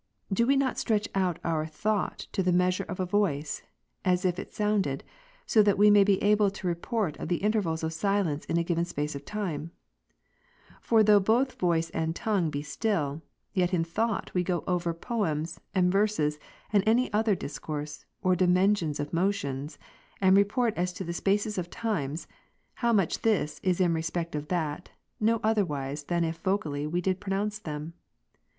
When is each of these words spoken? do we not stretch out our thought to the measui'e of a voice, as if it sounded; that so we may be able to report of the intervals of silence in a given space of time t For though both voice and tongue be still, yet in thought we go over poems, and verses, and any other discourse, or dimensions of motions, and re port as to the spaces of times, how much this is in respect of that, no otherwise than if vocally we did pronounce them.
do 0.33 0.47
we 0.47 0.57
not 0.57 0.79
stretch 0.79 1.07
out 1.13 1.37
our 1.43 1.63
thought 1.67 2.25
to 2.31 2.41
the 2.41 2.49
measui'e 2.51 2.87
of 2.87 2.99
a 2.99 3.05
voice, 3.05 3.61
as 4.03 4.25
if 4.25 4.39
it 4.39 4.51
sounded; 4.51 5.03
that 5.53 5.65
so 5.67 5.75
we 5.75 5.91
may 5.91 6.03
be 6.03 6.19
able 6.23 6.49
to 6.49 6.65
report 6.65 7.15
of 7.17 7.27
the 7.27 7.35
intervals 7.35 7.83
of 7.83 7.93
silence 7.93 8.43
in 8.45 8.57
a 8.57 8.63
given 8.63 8.83
space 8.83 9.13
of 9.13 9.23
time 9.25 9.67
t 9.67 10.25
For 10.81 11.03
though 11.03 11.19
both 11.19 11.59
voice 11.59 11.91
and 11.91 12.15
tongue 12.15 12.49
be 12.49 12.63
still, 12.63 13.21
yet 13.53 13.75
in 13.75 13.83
thought 13.83 14.33
we 14.33 14.43
go 14.43 14.63
over 14.65 14.91
poems, 14.95 15.59
and 15.75 15.91
verses, 15.91 16.39
and 16.73 16.83
any 16.87 17.13
other 17.13 17.35
discourse, 17.35 18.03
or 18.23 18.35
dimensions 18.35 18.99
of 18.99 19.13
motions, 19.13 19.77
and 20.19 20.35
re 20.35 20.43
port 20.43 20.75
as 20.75 20.91
to 20.93 21.03
the 21.03 21.13
spaces 21.13 21.59
of 21.59 21.69
times, 21.69 22.25
how 22.73 22.91
much 22.91 23.21
this 23.21 23.59
is 23.61 23.79
in 23.79 23.93
respect 23.93 24.33
of 24.33 24.47
that, 24.47 24.89
no 25.19 25.39
otherwise 25.43 26.05
than 26.05 26.23
if 26.23 26.37
vocally 26.37 26.87
we 26.87 27.01
did 27.01 27.19
pronounce 27.19 27.59
them. 27.59 27.93